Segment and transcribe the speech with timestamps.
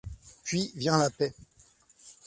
[0.43, 1.31] Puis vient la paix.